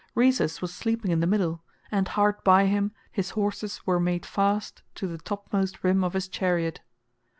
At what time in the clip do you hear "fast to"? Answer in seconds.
4.25-5.05